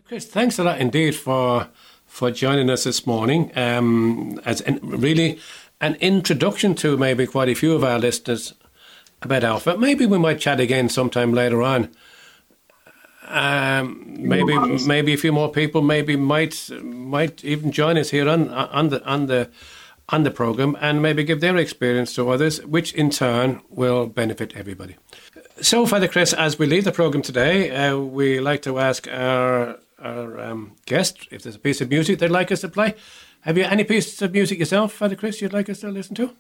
Chris, 0.04 0.26
thanks 0.26 0.60
a 0.60 0.64
lot 0.64 0.80
indeed 0.80 1.16
for 1.16 1.68
for 2.16 2.32
joining 2.32 2.70
us 2.70 2.86
this 2.86 3.06
morning. 3.06 3.52
Um, 3.58 4.40
as 4.46 4.62
in, 4.62 4.80
really 4.82 5.38
an 5.82 5.96
introduction 5.96 6.74
to 6.76 6.96
maybe 6.96 7.28
quite 7.28 7.50
a 7.50 7.54
few 7.54 7.74
of 7.74 7.84
our 7.84 8.00
listeners 8.00 8.54
about 9.22 9.44
Alpha. 9.44 9.78
Maybe 9.78 10.06
we 10.06 10.18
might 10.18 10.40
chat 10.40 10.62
again 10.62 10.88
sometime 10.88 11.34
later 11.34 11.62
on. 11.62 11.90
Um, 13.28 14.16
maybe 14.18 14.56
maybe 14.86 15.14
a 15.14 15.18
few 15.18 15.34
more 15.34 15.52
people 15.52 15.82
maybe 15.82 16.16
might 16.16 16.70
might 16.82 17.44
even 17.44 17.74
join 17.74 17.98
us 17.98 18.12
here 18.12 18.30
on 18.30 18.48
on 18.50 18.90
the 18.90 19.04
on 19.06 19.26
the 19.26 19.50
on 20.08 20.24
the 20.24 20.32
program 20.32 20.78
and 20.80 21.02
maybe 21.02 21.26
give 21.26 21.42
their 21.42 21.58
experience 21.58 22.16
to 22.16 22.30
others, 22.30 22.64
which 22.66 22.94
in 22.94 23.10
turn 23.10 23.60
will 23.70 24.08
benefit 24.08 24.54
everybody. 24.56 24.96
So, 25.60 25.86
Father 25.86 26.08
Chris, 26.08 26.32
as 26.32 26.58
we 26.58 26.66
leave 26.66 26.86
the 26.86 26.94
program 26.94 27.24
today, 27.24 27.72
uh, 27.72 27.98
we 27.98 28.40
like 28.40 28.62
to 28.62 28.80
ask 28.80 29.06
our 29.10 29.80
our 30.06 30.40
um, 30.40 30.76
guest 30.86 31.28
if 31.32 31.42
there's 31.42 31.56
a 31.56 31.60
piece 31.60 31.82
of 31.82 31.90
music 31.90 32.20
they'd 32.20 32.32
like 32.32 32.52
us 32.52 32.62
to 32.62 32.70
play. 32.70 32.96
Have 33.42 33.58
you 33.58 33.64
any 33.64 33.84
piece 33.84 34.22
of 34.22 34.32
music 34.32 34.60
yourself, 34.60 34.94
Father 34.94 35.16
Chris, 35.16 35.42
you'd 35.42 35.54
like 35.54 35.70
us 35.70 35.80
to 35.82 35.90
listen 35.90 36.16
to? 36.16 36.36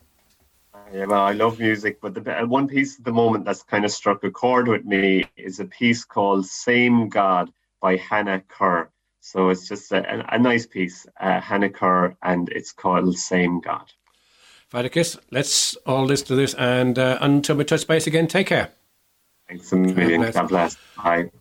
Yeah, 0.93 1.06
well, 1.06 1.23
I 1.23 1.34
love 1.34 1.60
music, 1.60 1.99
but 1.99 2.13
the 2.13 2.41
uh, 2.41 2.45
one 2.45 2.67
piece 2.67 2.99
at 2.99 3.06
the 3.06 3.12
moment 3.12 3.45
that's 3.45 3.63
kind 3.63 3.86
of 3.86 3.91
struck 3.91 4.23
a 4.23 4.32
chord 4.32 4.67
with 4.67 4.86
me 4.86 5.25
is 5.36 5.60
a 5.60 5.65
piece 5.65 6.06
called 6.06 6.45
"Same 6.45 7.10
God" 7.10 7.51
by 7.82 7.97
Hannah 7.97 8.41
Kerr. 8.47 8.89
So 9.19 9.49
it's 9.49 9.67
just 9.67 9.91
a, 9.91 10.23
a 10.34 10.38
nice 10.38 10.67
piece, 10.67 11.08
uh, 11.19 11.41
Hannah 11.41 11.69
Kerr, 11.69 12.15
and 12.21 12.49
it's 12.49 12.71
called 12.71 13.17
Same 13.17 13.60
God. 13.60 13.91
Father 14.69 14.89
Chris, 14.89 15.17
let's 15.32 15.75
all 15.88 16.06
listen 16.06 16.28
to 16.28 16.36
this. 16.36 16.54
And 16.54 16.99
uh, 16.99 17.17
until 17.21 17.56
we 17.56 17.63
touch 17.63 17.88
base 17.88 18.06
again, 18.06 18.28
take 18.28 18.47
care. 18.47 18.69
Thanks 19.47 19.71
a 19.71 19.78
million. 19.78 20.30
God 20.32 20.49
bless. 20.49 20.78
Bye. 20.97 21.32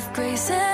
of 0.00 0.12
grace 0.14 0.50
and 0.50 0.69